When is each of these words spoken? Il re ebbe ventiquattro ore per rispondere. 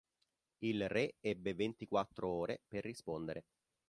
Il 0.63 0.89
re 0.89 1.17
ebbe 1.19 1.53
ventiquattro 1.53 2.27
ore 2.27 2.61
per 2.67 2.83
rispondere. 2.83 3.43